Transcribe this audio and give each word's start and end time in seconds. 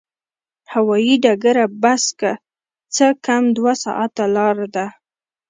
هوایي 0.73 1.15
ډګره 1.23 1.65
بس 1.81 2.03
کې 2.19 2.31
څه 2.95 3.05
کم 3.25 3.43
دوه 3.57 3.73
ساعته 3.83 4.25
لاره 4.35 4.67
ده. 4.75 4.85